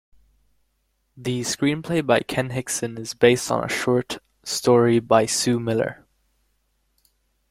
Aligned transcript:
The 1.15 1.41
screenplay 1.41 2.03
by 2.03 2.21
Ken 2.21 2.49
Hixon 2.49 2.97
is 2.97 3.13
based 3.13 3.51
on 3.51 3.63
a 3.63 3.69
short 3.69 4.17
story 4.43 4.99
by 4.99 5.27
Sue 5.27 5.59
Miller. 5.59 6.03